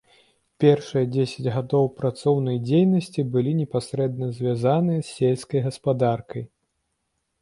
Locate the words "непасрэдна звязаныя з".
3.61-5.15